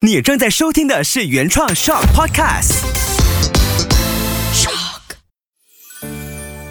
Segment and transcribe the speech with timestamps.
[0.00, 2.84] 你正在收听的是原创 Shock Podcast。
[4.54, 5.00] Shock，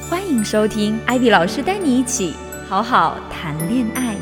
[0.09, 2.33] 欢迎收听艾比老师带你一起
[2.69, 4.15] 好好谈恋爱。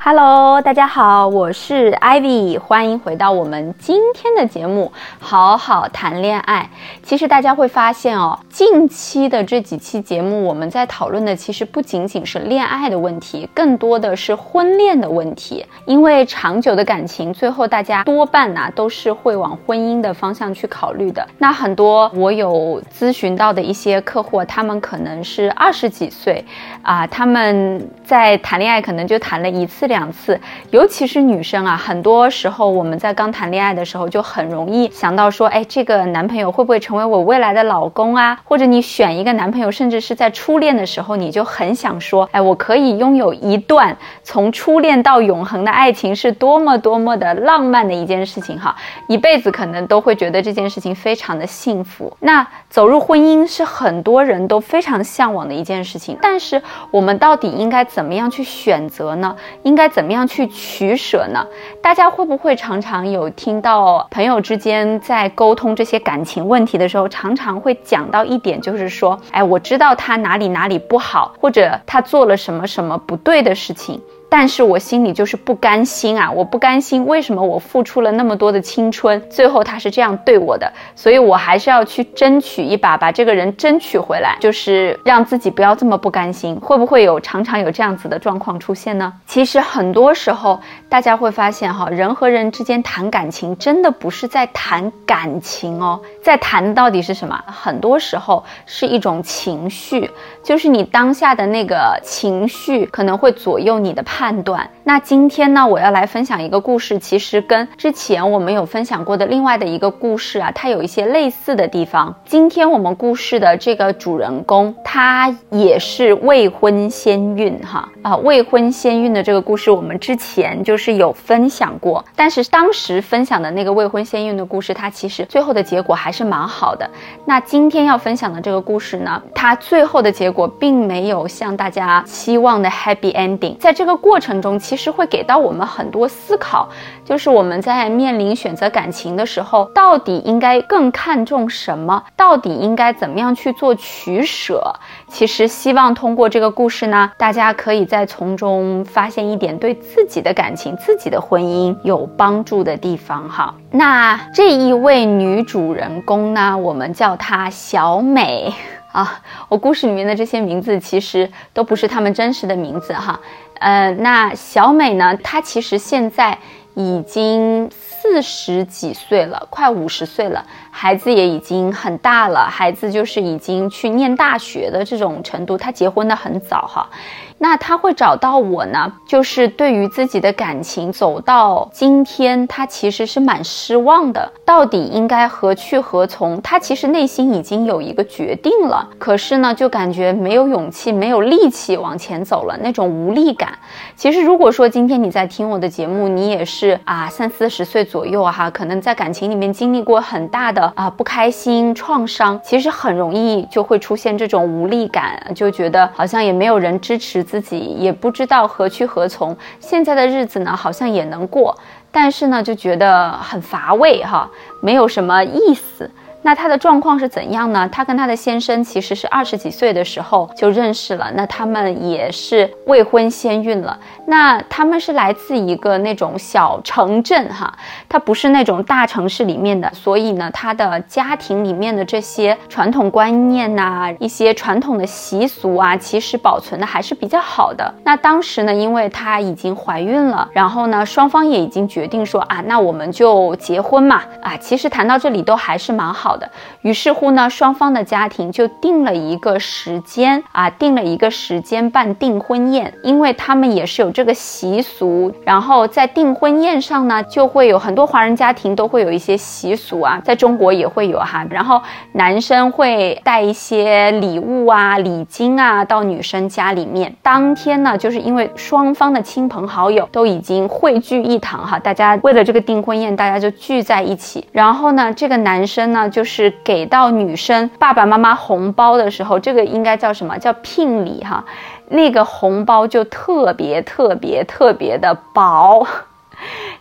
[0.00, 6.70] Hello，大家好，我是 Ivy，欢迎回到我们今天的节目《好好谈恋爱》。
[7.02, 15.66] 其实大家会发现哦，近期的这几期节目，我们在讨论的其实不仅仅是恋爱的问题，更多的是婚恋的问题。
[15.84, 21.26] 因为长久的感情，最后大家多半呐都是会往婚姻的方向去考虑的。
[21.38, 26.42] 那很多我有咨询到的一些客户，他们可能是二十几岁
[26.82, 29.88] 啊，他们在谈恋爱可能就谈了一次。
[29.88, 38.38] 两两次，尤其是女生啊，很多时候我们在刚谈恋爱的时候，就很容易想到说，哎，这个男朋友会不会成为我未来的老公啊？
[38.44, 48.76] 或者你选一个男朋友，甚至是在初恋的时候，你就很想说，哎，我可以拥有一段从初恋到永恒的爱情，是多么多么的浪漫的一件事情哈，
[49.08, 52.16] 一辈子可能都会觉得这件事情非常的幸福。
[52.20, 59.34] 那走入婚姻是很多人都非常向往的一件事情，但是我们到底应该怎么样去选择呢？
[59.64, 61.46] 应该怎么样去取舍呢？
[61.80, 74.02] 大家会不会常常有听到朋友之间在沟通这些感情问题的时候，常常会讲到一点，就是说，哎，我知道他哪里哪里不好，或者他做了什么什么不对的事情。
[74.30, 76.30] 但是我心里就是不甘心啊！
[76.30, 80.70] 我不甘心，为什么我付出了那么多的青春，最后他是这样对我的？
[80.94, 86.54] 所以我还是要去争取一把，把这个人争取回来，就是让自己不要这么不甘心。
[86.60, 89.10] 会不会有常常有这样子的状况出现呢？
[89.26, 90.60] 其实很多时候，
[90.90, 97.42] 大家会发现哈，人和人之间谈感情，真的不是在谈感情哦，在谈到底是什么？
[97.46, 100.10] 很多时候是一种情绪，
[100.44, 104.17] 就是你当下的那个情绪可能会左右你的判。
[104.18, 104.68] 判断。
[104.88, 112.16] 那今天呢，我要来分享一个故事，其实跟之前我们有分享过的另外的一个故事啊，它有一些类似的地方。
[112.24, 122.02] 今天我们故事的这个主人公，他也是未婚先孕哈啊，未婚先孕的这个故事，我们之前就是有分享过。
[122.16, 126.88] 但是当时分享的那个未婚先孕的故事，它其实最后的结果还是蛮好的。
[127.26, 133.94] 那今天要分享的这个故事呢，它最后的结果并没有像大家期望的 happy ending，在这个。
[133.98, 136.68] 过程中其实是会给到我们很多思考，
[137.04, 142.02] 就是我们在面临选择感情的时候，到底应该更看重什么？
[142.16, 144.72] 到底应该怎么样去做取舍？
[145.08, 153.52] 其实希望通过这个故事呢，大家可以在从中发现一点对自己的感情、自己的婚姻有帮助的地方哈。
[153.70, 158.54] 那这一位女主人公呢，我们叫她小美。
[158.98, 163.20] 啊，我故事里面的这些名字其实都不是他们真实的名字哈。
[163.60, 166.36] 呃，那小美呢，她其实现在
[166.74, 176.90] 已经四十几岁了，快五十岁了，孩子也已经很大了，孩子就是已经去念大学的这种程度，她结婚的很早哈。
[177.38, 184.30] 那他会找到我呢，就是对于自己的感情走到今天，他其实是蛮失望的。
[184.44, 186.40] 到底应该何去何从？
[186.42, 193.56] 他其实内心已经有一个决定了，可是呢，就感觉没有勇气、没有力气往前走了，那种无力感。
[193.94, 207.27] 其实，如果说今天你在听我的节目，你也是啊三四十岁左右哈，可能在感情里面经历过很大的啊不开心、创伤，其实很容易就会出现这种无力感，就觉得好像也没有人支持。
[207.28, 211.54] 自己也不知道何去何从，现在的日子呢，好像也能过，
[211.92, 214.30] 但是呢，就觉得很乏味哈，
[214.62, 215.90] 没有什么意思。
[216.22, 217.68] 那他的状况是怎样呢？
[217.70, 223.78] 他跟他的先生其实是二十几岁的时候就认识了，那他们也是未婚先孕了。
[224.06, 227.56] 那他们是来自一个那种小城镇哈，
[227.88, 237.72] 他不是那种大城市里面的，所以呢，他的家庭里面的这些传统观念呐，一些传统的习俗啊，其实保存的还是比较好的。
[237.84, 246.07] 那当时呢，因为她已经怀孕了，然后呢，双方也已经决定说啊，那我们就结婚嘛啊，其实谈到这里都还是蛮好。
[246.08, 246.30] 好的，
[246.62, 255.12] 于是乎呢，双方的家庭就定了一个时间啊，定了一个时间办订婚宴，因为他们也是有这个习俗。
[255.22, 261.26] 然后在订婚宴上呢，就会有很多华人家庭都会有一些习俗啊，在中国也会有哈。
[261.28, 261.60] 然后
[261.92, 266.96] 男生会带一些礼物啊、礼金啊到女生家里面。
[267.02, 274.26] 当天呢，就是因为双方的亲朋好友都已经汇聚一堂哈，大家为了这个订婚宴，大家就聚在一起。
[274.32, 275.97] 然后呢，这个男生呢就。
[275.98, 281.24] 就是给到女生爸爸妈妈红包的时候，这个应该叫什么叫聘礼哈？
[281.70, 285.66] 那个红包就特别特别特别的薄。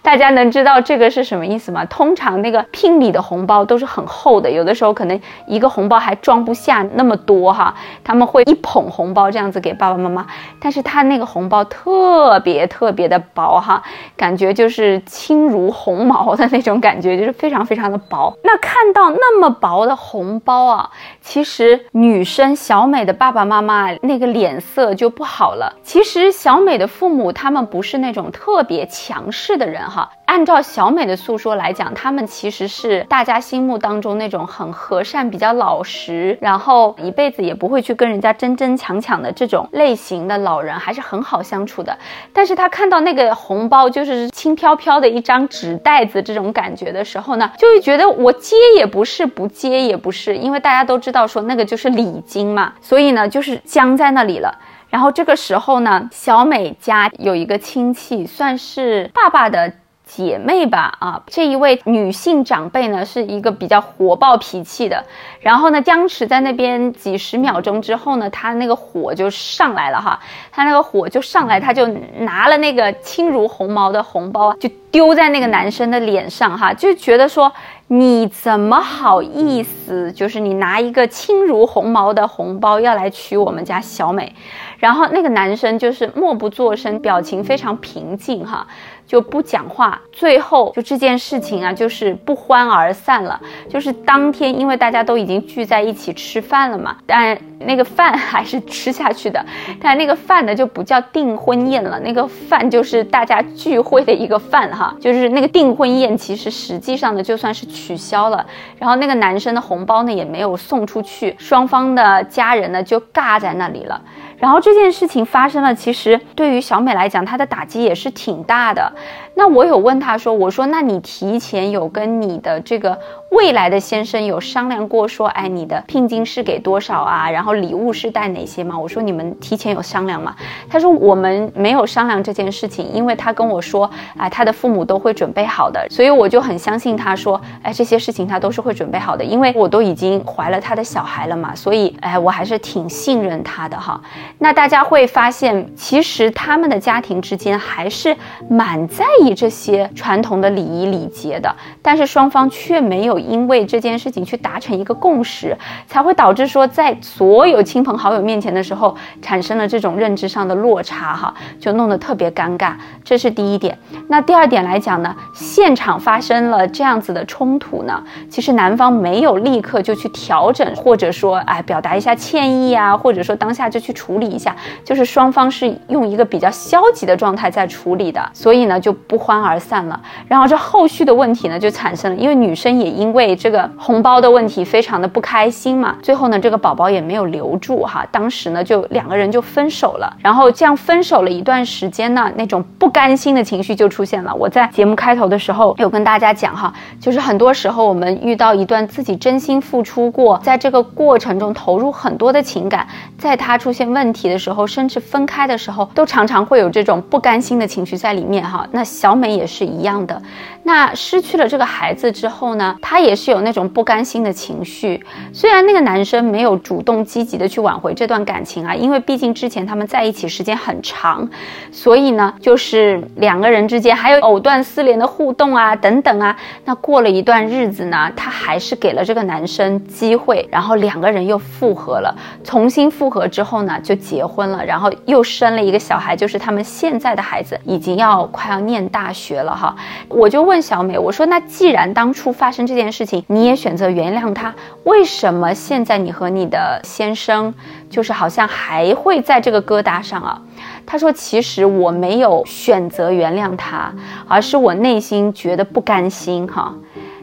[0.02, 1.84] 大家能知道这个是什么意思吗？
[1.86, 7.76] 通常那个聘礼的红包都是很厚的，有的时候可能一个红包还装不下那么多哈。
[8.06, 10.26] 他们会一捧红包这样子给爸爸妈妈，
[10.62, 13.84] 但是他那个红包特别特别的薄哈，
[14.16, 18.34] 感觉就是轻如鸿毛的那种感觉，就是非常非常的薄。
[18.44, 20.90] 那看到那么薄的红包啊，
[21.20, 25.76] 其实女生小美的爸爸妈妈那个脸色就不好了。
[25.84, 29.58] 其实小美的父母他们不是那种特别强势。
[29.58, 41.98] 的人哈，按照小美的诉说来讲，他们其实是大家心目当中那种很和善、比较老实，然后一辈子也不会去跟人家争争抢抢的这种类型的老人，还是很好相处的。
[42.34, 54.54] 但是他看到那个红包就是轻飘飘的一张纸袋子这种感觉的时候呢，就会觉得我接也不是，不接也不是，因为大家都知道说那个就是礼金嘛，所以呢就是僵在那里了。
[54.90, 59.72] 然后这个时候呢，小美家有一个亲戚，算是爸爸的
[60.06, 65.04] 姐妹吧，啊，这一位女性长辈呢，是一个比较火爆脾气的。
[65.42, 70.18] 然后呢，僵持在那边几十秒钟之后呢，他那个火就上来了哈，
[70.52, 71.86] 他那个火就上来，他就
[72.20, 77.52] 拿了那个轻如鸿毛的红包，就丢在那个男生的脸上哈，就觉得说。
[77.90, 80.12] 你怎么好意思？
[80.12, 84.36] 就是你拿一个轻如鸿毛的红包要来娶我们家小美，
[84.78, 88.68] 然后那个男生就是默不作声，表情非常平静哈，
[89.06, 90.02] 就不讲话。
[90.12, 93.40] 最后就这件事情啊，就是不欢而散了。
[93.70, 99.46] 就是当天，因为大家都已经聚在一起吃饭了嘛，但那个饭还是吃下去的。
[99.80, 104.96] 但那个饭呢，就不叫订婚宴了，那个饭就是大家聚会的一个饭哈。
[105.00, 107.68] 就是那个订婚宴，其实实际上呢，就算是。
[107.68, 108.46] 取消了，
[108.80, 114.02] 然后那个男生的红包呢也没有送出去，双方的家人呢就尬在那里了。
[114.38, 118.92] 然后这件事情发生了，其实对于小美来讲，她的打击也是挺大的。
[119.34, 122.98] 那我有问她说：“我说，那你提前有跟你的这个
[123.30, 127.30] 未来的先生有商量过，说，哎，你的聘金是给多少啊？
[127.30, 130.34] 然后礼物是带哪些吗？”我说：“你们提前有商量吗？”
[130.70, 144.02] 他说：“我们没有商量这件事情，因为他跟我说，啊，他的父母都会准备好的，所以我就很相信他说，哎，这些事情他都是会准备好的，因为我都已经怀了他的小孩了嘛，所以，哎，我还是挺信任他的哈。”
[144.40, 148.16] 那大家会发现，其实他们的家庭之间还是
[148.50, 162.74] 蛮在意这些传统的礼仪礼节的，但是双方却没有因为这件事情去达成一个共识，才会导致说在所有亲朋好友面前的时候产生了这种认知上的落差，哈，就弄得特别尴尬。
[163.04, 163.76] 这是第一点。
[164.08, 174.28] 那第二点来讲呢，现场发生了这样子的冲突呢，其实男方没有立刻就去调整，或者说哎表达一下歉意啊，或者说当下就去处理。
[174.28, 174.54] 一下，
[174.84, 179.98] 就是双方是用一个比较消极的状态在处理的，所以呢就不欢而散了。
[180.28, 185.96] 然后这后续的问题呢就产生了，因为女生也因因为这个红包的问题非常的不开心嘛。
[186.04, 190.14] 最后呢这个宝宝也没有留住哈，当时呢就两个人就分手了。
[190.20, 194.36] 然后这样分手了一段时间呢，那种不甘心的情绪就出现了。
[194.36, 202.86] 我在节目开头的时候有跟大家讲哈，就是很多时候我们遇到一段自己真心付出过，在这个过程中投入很多的情感，
[203.18, 204.28] 在他出现问题。
[204.28, 208.68] 的时候，甚至分开的时候，都常常会有这种不甘心的情绪在里面哈。
[208.72, 210.22] 那小美也是一样的。
[210.64, 215.06] 那失去了这个孩子之后呢，她也是有那种不甘心的情绪。
[215.32, 221.30] 虽然那个男生没有主动积极的去挽回这段感情啊，因为毕竟之前他们在一起时间很长，
[221.72, 226.36] 所以呢，就是两个人之间还有藕断丝连的互动啊，等等啊。
[226.66, 232.16] 那过了一段日子呢，他还是给了这个男生机会，然后两个人又复合了。
[232.44, 233.98] 重新复合之后呢，就。
[234.08, 239.76] 结婚了，然后又生了一个小孩，就是他们现在的孩子已经要快要念大学了哈。
[240.08, 247.54] 我就问小美，我说那既然当初发生这件件事情，你也选择原谅他，为什么现在你和你的先生
[247.90, 250.42] 就是好像还会在这个疙瘩上啊？
[250.86, 253.94] 他说其实我没有选择原谅他，
[254.26, 256.74] 而是我内心觉得不甘心哈。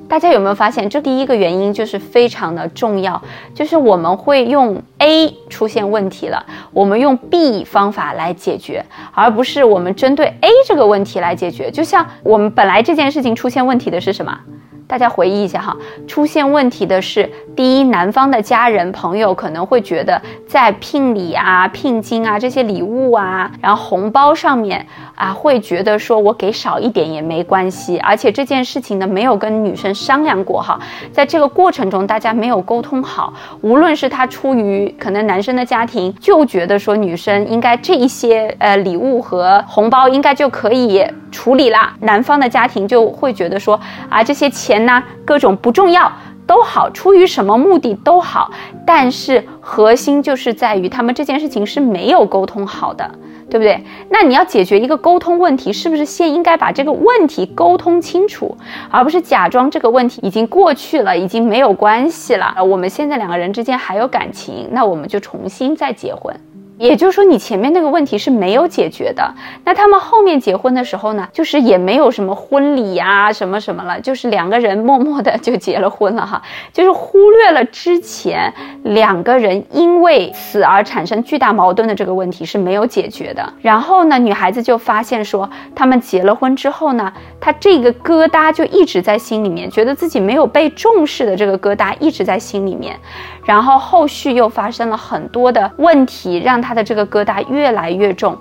[0.07, 3.21] 大家有没有发现，这第一个原因就是非常的重要，
[3.55, 11.71] 就是我们会用 A 出现问题了，我们用 B 方法来解决，而不是我们针对 A 这个问题来解决。
[11.71, 14.39] 就像我们本来这件事情出现问题的是什么？
[14.87, 15.75] 大家回忆一下哈，
[16.07, 30.79] 出现问题的是，第一，男方的家人朋友可能会觉得在聘礼啊、聘金啊这些礼物啊，然后红包上面啊，会觉得说我给少一点也没关系，而且这件事情呢没有跟女生商量过哈，
[31.11, 44.74] 在这个过程中大家没有沟通好，无论是他出于可能男生的家庭就觉得说女生应该这一些呃礼物和红包应该就可以处理啦，男方的家庭就会觉得说啊这些钱。
[44.75, 46.11] 钱呢，各种不重要
[46.49, 48.51] 都好，出于什么目的都好，
[48.85, 53.09] 但是核心就是在于他们这件事情是没有沟通好的，
[53.49, 53.85] 对不对？
[54.11, 58.57] 那你要解决一个沟通问题，是不是先应该把这个问题沟通清楚，
[58.91, 62.57] 而不是假装这个问题已经过去了，已经没有关系了？
[62.65, 66.35] 我们现在两个人之间还有感情，那我们就重新再结婚。
[66.79, 69.35] 也就是说，你前面那个问题是没有解决的。
[69.65, 78.53] 那他们后面结婚的时候呢，就是也没有什么婚礼呀，什么什么了，就是两个人默默的就结了婚了哈，就是忽略了之前
[78.83, 83.53] 两个人因为此而产生巨大矛盾的这个问题是没有解决的。
[83.61, 87.13] 然后呢，女孩子就发现说，他们结了婚之后呢，
[87.45, 92.99] 他这个疙瘩就一直在心里面，觉得自己没有被重视的这个疙瘩一直在心里面。
[93.45, 98.35] 然后后续又发生了很多的问题，让他的这个疙瘩越来越重。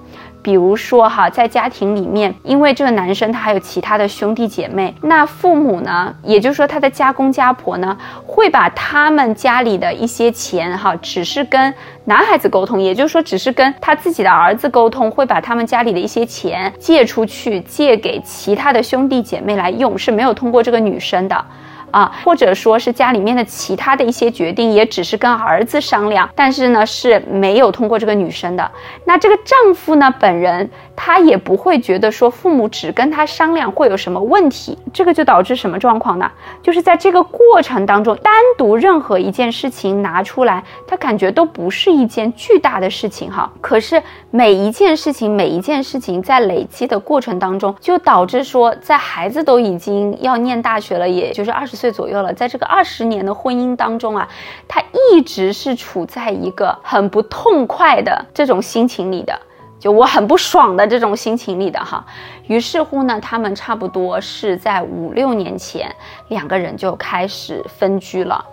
[0.44, 7.98] 比如说哈，在家庭里面，因为这个男生他还有其他的兄弟姐妹，那父母呢，也就是说他的家公家婆呢，
[8.28, 11.74] 会把他们家里的一些钱哈，只是跟
[12.04, 21.46] 男孩子沟通，也就是说只是跟他自己的儿子沟通，会把他们家里的一些钱借出去，借给其他的兄弟姐妹来用，是没有通过这个女生的。
[21.94, 28.72] 啊，或者说是家里面的其他的一些决定，也只是跟儿子商量，但是呢是没有通过这个女生的。
[29.06, 36.32] 那这个丈夫呢，本人他也不会觉得说父母只跟他商量会有什么问题，这个就导致什么状况呢？
[36.64, 43.48] 就是在这个过程当中，单独任何一件事情拿出来，他感觉都不是一件巨大的事情哈。
[43.62, 51.83] 可是每一件事情，每一件事情在累积的过程当中，就导致说，在孩子都已经要念大学了，也就是二十。
[51.84, 54.26] 岁左右了，在这个二十年的婚姻当中啊，
[54.70, 59.38] 他一直是处在一个很不痛快的这种心情里的，
[59.78, 62.06] 就我很不爽的这种心情里的哈。
[62.48, 65.94] 于是乎呢，他们差不多是在五六年前，
[66.30, 68.46] 两个人就开始分居了。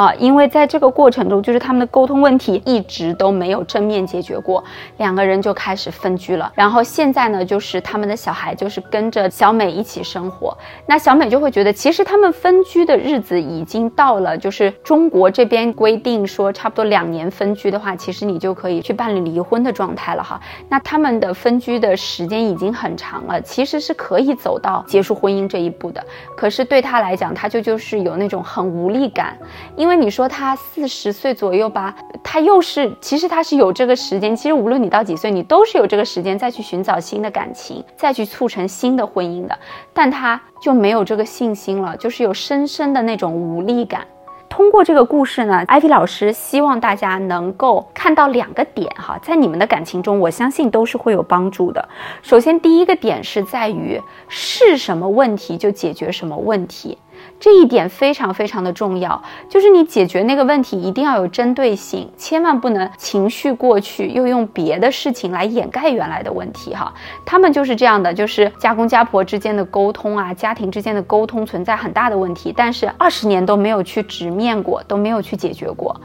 [0.00, 4.64] 啊，因为在这个过程中，就是他们的沟通问题一直都没有正面解决过，
[4.96, 6.50] 两个人就开始分居了。
[6.54, 10.56] 然后现在呢，就是他们的小孩就是跟着小美一起生活。
[10.86, 20.40] 那小美就会觉得，其实他们分居的日子已经到了，就是中国这边规定说，差不多两年分居的话，其实你就可以去办理离婚的状态了哈。
[20.70, 26.02] 那他们的分居的时间已经很长了，其实是可以走到结束婚姻这一步的。
[26.34, 29.36] 可是对他来讲，他就就是有那种很无力感。
[29.76, 31.92] 因为因为你说他四十岁左右吧，
[32.22, 39.58] 他又是其实他是有这个时间，其实无论你到几岁，你都是有这个时间再去寻找新的感情，再去促成新的婚姻的，
[39.92, 44.06] 但他就没有这个信心了，就是有深深的那种无力感。
[44.48, 51.88] 通过这个故事呢，艾薇老师希望大家能够看到两个点哈，在你们的感情中，我相信都是会有帮助的。
[52.22, 56.96] 首先，第一个点是在于是什么问题就解决什么问题。
[57.38, 66.92] 这一点非常非常的重要，就是你解决那个问题一定要有针对性，千万不能情绪过去，又用别的事情来掩盖原来的问题哈。
[67.24, 75.98] 他们就是这样的，就是家公家婆之间的沟通啊，家庭之间的沟通存在很大的问题，但是二十年都没有去直面过，都没有去解决过。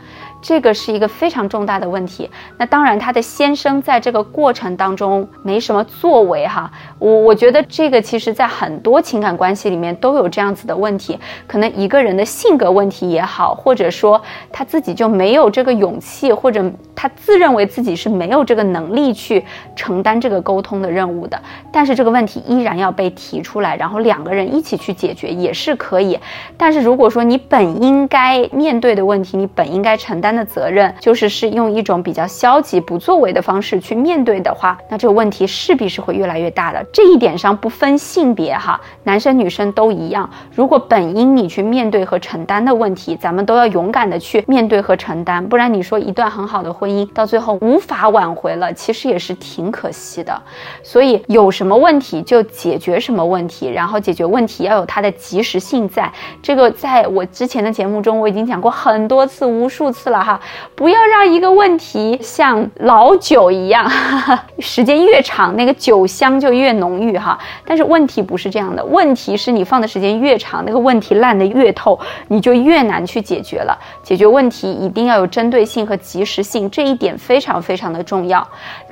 [0.48, 2.30] 这个是一个非常重大的问题。
[2.56, 6.72] 那当然，他的先生在这个过程当中没什么作为哈。
[7.00, 11.18] 我我觉得这个其实在很多情感关系里面都有这样子的问题。
[11.48, 14.22] 可能一个人的性格问题也好，或者说
[14.52, 19.44] 他自己就没有这个勇气，或者他自认为自己是没有这个能力去
[19.76, 21.42] 承担这个沟通的任务的。
[21.72, 26.20] 但是这个问题依然要被提出来，然后两个人一起去解决也是可以。
[26.56, 30.35] 但是如果说你本应该面对的问题，你本应该承担。
[30.36, 36.86] 的责任就是是用一种比较消极不作为的方式去面对的话，那这个问题势必是会越来越大的。
[36.92, 40.30] 这一点上不分性别哈，男生女生都一样。
[40.54, 50.42] 如果本应你去面对和承担的问题，咱们都要勇敢的去面对和承担，不然你说一段很好的婚姻到最后无法挽回了，其实也是挺可惜的。
[50.84, 56.12] 所以有什么问题就解决什么问题，然后解决问题要有它的及时性，在
[56.42, 60.25] 这个在我之前的节目中我已经讲过很多次、无数次了。
[60.26, 60.40] 哈，
[60.74, 63.90] 不要让一个问题像老酒一样，
[64.60, 67.38] 时间越长，那个酒香就越浓郁哈。
[67.64, 73.78] 但是问题不是这样的，问题是你放的时间越长，那个问题烂得越透，你就越难去解决了。
[74.02, 78.46] 解决问题一定要有针对性和及时性，这一点非常非常的重要。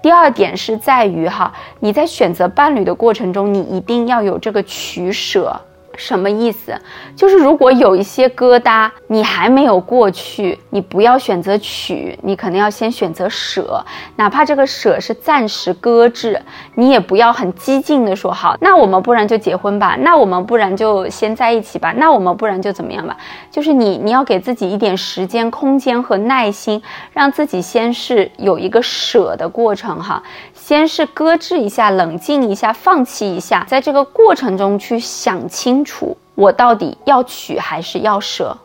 [0.03, 5.59] 第二点是在于哈，你在选择伴侣的过程中，你一定要有这个取舍。
[5.95, 6.73] 什么意思？
[7.15, 13.83] 就是如果有一些疙瘩你还没有过去，你不要选择取，你可能要先选择舍，
[14.15, 16.41] 哪怕这个舍是暂时搁置，
[16.75, 23.15] 你也不要很激进的说好，那我们不然就结婚吧，那我们不然就先在一起吧，那我们不然就怎么样吧？
[23.51, 26.81] 就是你你要给自己一点时间、空间和耐心，
[27.11, 30.21] 让自己先是有一个舍的过程哈。
[30.65, 38.57] 先是搁置一下，冷静一下，放弃一下，在这个过程中去想清楚，我到底要取还是要舍，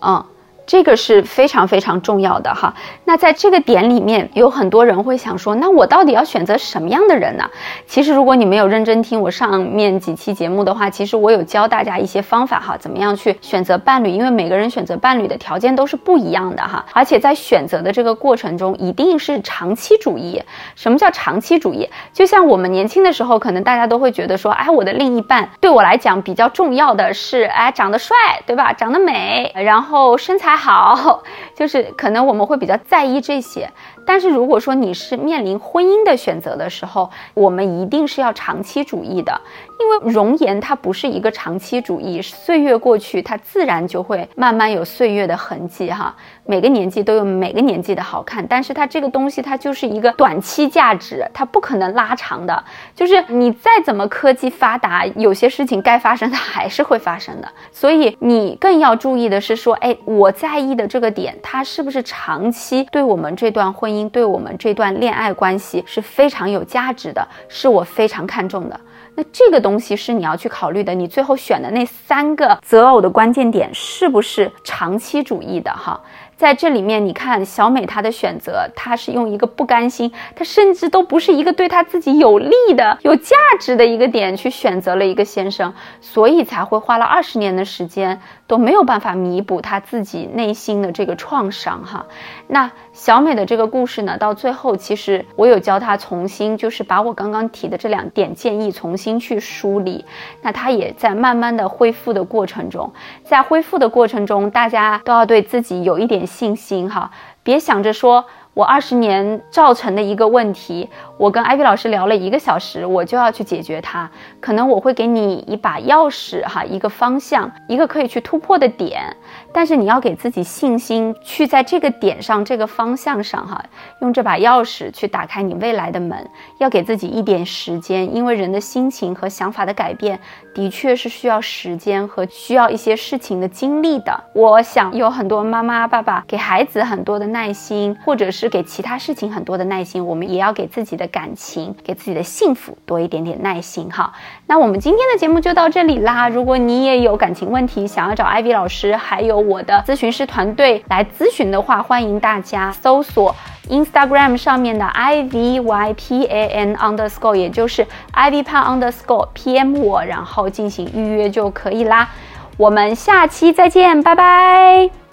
[0.00, 0.24] 嗯。
[0.66, 2.74] 这个是非常非常重要的哈。
[3.04, 7.48] 那在这个点里面，有很多人会想说，那我到底要选择什么样的人呢？
[7.86, 14.10] 其实，如果你没有认真听我上面几期节目的话，其实我有教大家一些方法哈，怎么样去选择伴侣？
[14.10, 16.84] 因为每个人选择伴侣的条件都是不一样的哈。
[16.92, 20.42] 而且在选择的这个过程中，一定是长期主义。
[20.74, 21.88] 什么叫长期主义？
[22.12, 28.72] 就像我们年轻的时候，可能大家都会觉得说，哎，我的另一半对我来讲比较重要的是，哎，长得帅，对吧？
[28.72, 30.55] 长得美，然后身材。
[30.56, 31.22] 好，
[31.54, 33.70] 就是可能我们会比较在意这些。
[34.06, 39.38] 但是如果说你是面临婚姻的选择的时候，我们一定是要长期主义的，
[39.80, 46.14] 因为容颜它不是一个长期主义，岁月过去，它自然就会慢慢有岁月的痕迹哈。
[46.44, 52.64] 每个年纪都有每个年纪的好看，但是它这个东西它就是一个短期价值，它不可能拉长的。
[52.94, 57.48] 就是你再怎么科技发达，有些事情该发生它还是会发生的。
[57.72, 63.95] 所以你更要注意的是说，哎，我在意的这个点，它是不是长期对我们这段婚姻。
[64.04, 68.80] 对我们这段恋爱关系是非常有价值的，是我非常看重的。
[69.14, 70.94] 那这个东西是你要去考虑的。
[70.94, 75.70] 你最后选的那三个择偶的关键点是不是长期主义的？
[75.70, 76.00] 哈。
[76.36, 85.72] 在这里面，你看小美她的选择，她是用一个不甘心，她甚至都不是一个对她自己有利的、有价值的一个点去选择了一个先生，
[86.02, 92.04] 所以才会花了二十年的时间都没有办法弥补她自己内心的这个创伤哈。
[92.48, 100.02] 那小美的这个故事呢，到最后其实我有教她重新，就是把我刚刚提的这两点建议重新去梳理。
[100.40, 102.90] 那她也在慢慢的恢复的过程中，
[103.22, 106.26] 在恢复的过程中，大家都要对自己有一点。
[106.26, 107.10] 信心哈，
[107.42, 108.24] 别想着说。
[108.56, 110.88] 我二十年造成的一个问题，
[111.18, 114.10] 我跟艾薇老师聊了一个小时，我就要去解决它。
[114.40, 119.14] 可能我会给你一把钥匙，哈，一个方向，一个可以去突破的点。
[119.52, 123.62] 但是你要给自己信心，去在这个点上、这个方向上，哈，
[124.00, 126.26] 用这把钥匙去打开你未来的门。
[126.58, 130.18] 要给自己一点时间，因为人的心情和想法的改变，
[130.54, 134.18] 的确是需要时间和需要一些事情的经历的。
[134.32, 138.45] 我想有很多妈妈、爸爸给孩子很多的耐心，或者是。
[138.48, 144.12] 给其他事情很多的耐心，我们也要给自己的感情、给自己的幸福多一点点耐心哈。
[144.46, 146.28] 那我们今天的节目就到这里啦。
[146.28, 153.34] 如果你也有感情问题，想要找艾薇老师还有我的咨询师团队来咨询的话，欢迎大家搜索
[153.68, 162.08] Instagram 上面的 I V Y P A N underscore，也就是 Ivy Pan Underscore P M 我，然后进行预约就可以啦。
[162.56, 165.05] 我们下期再见，拜拜。